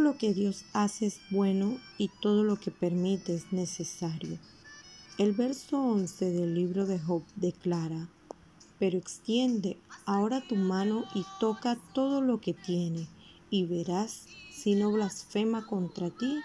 Lo 0.00 0.16
que 0.16 0.32
Dios 0.32 0.64
hace 0.72 1.04
es 1.04 1.20
bueno 1.30 1.76
y 1.98 2.08
todo 2.22 2.42
lo 2.42 2.56
que 2.58 2.70
permite 2.70 3.34
es 3.34 3.52
necesario. 3.52 4.38
El 5.18 5.32
verso 5.32 5.78
11 5.78 6.30
del 6.30 6.54
libro 6.54 6.86
de 6.86 6.98
Job 6.98 7.22
declara, 7.36 8.08
pero 8.78 8.96
extiende 8.96 9.76
ahora 10.06 10.40
tu 10.40 10.56
mano 10.56 11.04
y 11.14 11.26
toca 11.38 11.76
todo 11.92 12.22
lo 12.22 12.40
que 12.40 12.54
tiene, 12.54 13.08
y 13.50 13.66
verás 13.66 14.24
si 14.50 14.74
no 14.74 14.90
blasfema 14.90 15.66
contra 15.66 16.08
ti 16.08 16.38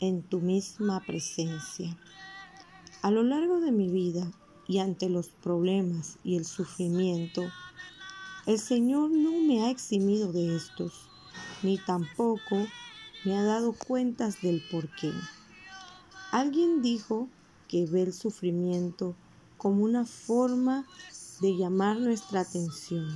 en 0.00 0.22
tu 0.22 0.40
misma 0.40 1.00
presencia. 1.06 1.96
A 3.02 3.12
lo 3.12 3.22
largo 3.22 3.60
de 3.60 3.70
mi 3.70 3.88
vida 3.88 4.28
y 4.66 4.80
ante 4.80 5.08
los 5.08 5.28
problemas 5.28 6.18
y 6.24 6.36
el 6.36 6.44
sufrimiento, 6.44 7.44
el 8.46 8.58
Señor 8.58 9.12
no 9.12 9.30
me 9.46 9.62
ha 9.62 9.70
eximido 9.70 10.32
de 10.32 10.56
estos, 10.56 11.08
ni 11.62 11.78
tampoco 11.78 12.66
me 13.24 13.36
ha 13.36 13.42
dado 13.42 13.72
cuentas 13.72 14.40
del 14.42 14.62
porqué. 14.70 15.12
Alguien 16.30 16.82
dijo 16.82 17.28
que 17.68 17.86
ve 17.86 18.02
el 18.02 18.12
sufrimiento 18.12 19.14
como 19.56 19.84
una 19.84 20.04
forma 20.04 20.86
de 21.40 21.56
llamar 21.56 21.98
nuestra 21.98 22.40
atención. 22.40 23.06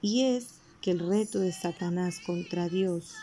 Y 0.00 0.22
es 0.24 0.60
que 0.80 0.90
el 0.90 0.98
reto 0.98 1.38
de 1.38 1.52
Satanás 1.52 2.18
contra 2.26 2.68
Dios, 2.68 3.14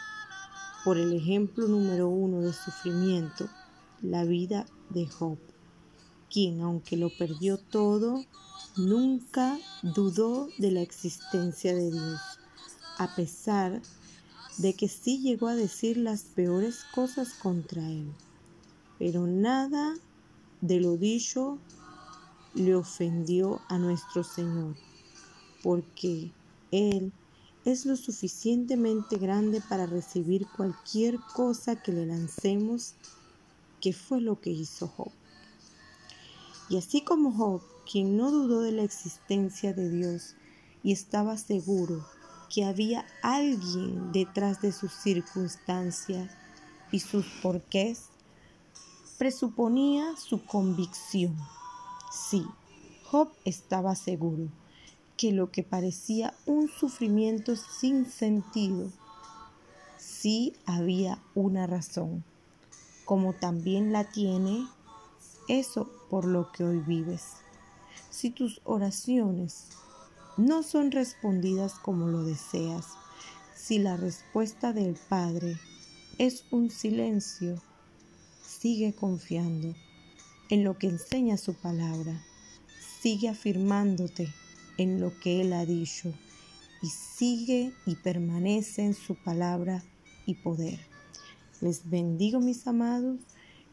por 0.85 0.97
el 0.97 1.13
ejemplo 1.13 1.67
número 1.67 2.07
uno 2.07 2.41
de 2.41 2.53
sufrimiento, 2.53 3.49
la 4.01 4.23
vida 4.23 4.65
de 4.89 5.07
Job, 5.07 5.37
quien 6.29 6.61
aunque 6.61 6.95
lo 6.95 7.09
perdió 7.17 7.57
todo, 7.57 8.23
nunca 8.77 9.57
dudó 9.83 10.47
de 10.57 10.71
la 10.71 10.81
existencia 10.81 11.75
de 11.75 11.91
Dios, 11.91 12.19
a 12.99 13.15
pesar 13.15 13.81
de 14.57 14.73
que 14.73 14.89
sí 14.89 15.19
llegó 15.19 15.47
a 15.47 15.55
decir 15.55 15.97
las 15.97 16.23
peores 16.23 16.83
cosas 16.93 17.33
contra 17.33 17.81
él. 17.81 18.11
Pero 18.99 19.25
nada 19.25 19.95
de 20.59 20.81
lo 20.81 20.97
dicho 20.97 21.57
le 22.53 22.75
ofendió 22.75 23.61
a 23.69 23.77
nuestro 23.77 24.23
Señor, 24.25 24.75
porque 25.63 26.31
Él 26.71 27.13
es 27.63 27.85
lo 27.85 27.95
suficientemente 27.95 29.17
grande 29.17 29.61
para 29.61 29.85
recibir 29.85 30.45
cualquier 30.57 31.19
cosa 31.33 31.81
que 31.81 31.93
le 31.93 32.05
lancemos, 32.05 32.95
que 33.79 33.93
fue 33.93 34.19
lo 34.19 34.41
que 34.41 34.49
hizo 34.49 34.87
Job. 34.87 35.11
Y 36.69 36.77
así 36.77 37.01
como 37.01 37.31
Job, 37.31 37.61
quien 37.89 38.17
no 38.17 38.29
dudó 38.29 38.61
de 38.61 38.73
la 38.73 38.83
existencia 38.83 39.73
de 39.73 39.89
Dios 39.89 40.35
y 40.83 40.91
estaba 40.91 41.37
seguro 41.37 42.05
que 42.49 42.65
había 42.65 43.05
alguien 43.21 44.11
detrás 44.11 44.61
de 44.61 44.71
sus 44.71 44.91
circunstancias 44.91 46.31
y 46.91 46.99
sus 46.99 47.25
porqués, 47.41 48.05
presuponía 49.17 50.15
su 50.17 50.43
convicción. 50.45 51.37
Sí, 52.11 52.45
Job 53.05 53.29
estaba 53.45 53.95
seguro 53.95 54.49
que 55.17 55.31
lo 55.31 55.51
que 55.51 55.63
parecía 55.63 56.33
un 56.45 56.69
sufrimiento 56.69 57.55
sin 57.55 58.09
sentido, 58.09 58.89
sí 59.97 60.53
había 60.65 61.19
una 61.35 61.67
razón, 61.67 62.23
como 63.03 63.33
también 63.33 63.91
la 63.91 64.05
tiene 64.05 64.65
eso 65.49 65.89
por 66.09 66.25
lo 66.25 66.51
que 66.51 66.63
hoy 66.63 66.79
vives. 66.79 67.33
Si 68.09 68.29
tus 68.29 68.61
oraciones 68.63 69.67
no 70.39 70.63
son 70.63 70.91
respondidas 70.91 71.73
como 71.73 72.07
lo 72.07 72.23
deseas, 72.23 72.85
si 73.55 73.77
la 73.77 73.97
respuesta 73.97 74.71
del 74.71 74.95
Padre 75.09 75.57
es 76.17 76.45
un 76.49 76.71
silencio, 76.71 77.61
sigue 78.41 78.93
confiando 78.93 79.75
en 80.49 80.63
lo 80.63 80.77
que 80.77 80.87
enseña 80.87 81.35
su 81.35 81.53
palabra. 81.55 82.23
Sigue 83.01 83.27
afirmándote 83.27 84.33
en 84.77 85.01
lo 85.01 85.17
que 85.19 85.41
Él 85.41 85.53
ha 85.53 85.65
dicho 85.65 86.13
y 86.81 86.87
sigue 86.87 87.73
y 87.85 87.95
permanece 87.95 88.83
en 88.83 88.93
su 88.93 89.15
palabra 89.15 89.83
y 90.25 90.35
poder. 90.35 90.79
Les 91.59 91.89
bendigo 91.89 92.39
mis 92.39 92.65
amados 92.65 93.19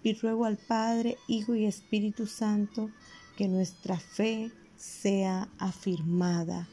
y 0.02 0.14
ruego 0.14 0.44
al 0.44 0.56
Padre, 0.56 1.16
Hijo 1.28 1.54
y 1.54 1.64
Espíritu 1.64 2.26
Santo 2.26 2.90
que 3.36 3.46
nuestra 3.46 3.98
fe 3.98 4.50
sea 4.76 5.48
afirmada 5.58 6.68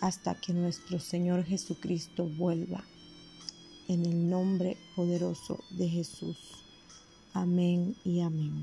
hasta 0.00 0.34
que 0.34 0.52
nuestro 0.52 0.98
Señor 0.98 1.44
Jesucristo 1.44 2.26
vuelva. 2.26 2.84
En 3.88 4.04
el 4.04 4.28
nombre 4.28 4.76
poderoso 4.96 5.62
de 5.70 5.88
Jesús. 5.88 6.38
Amén 7.32 7.96
y 8.04 8.20
amén. 8.20 8.62